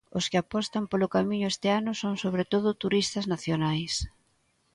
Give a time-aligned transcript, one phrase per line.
[0.17, 3.93] Os que apostan polo camiño este ano son sobre todo turistas nacionais.